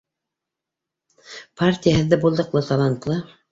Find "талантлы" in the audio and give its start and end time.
2.73-3.23